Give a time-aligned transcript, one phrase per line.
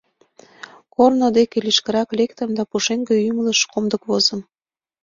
[0.95, 4.41] Корно деке лишкырак лектым да пушеҥге ӱмылыш комдык возым.